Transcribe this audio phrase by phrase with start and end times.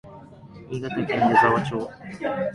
[0.71, 1.87] 新潟県湯沢町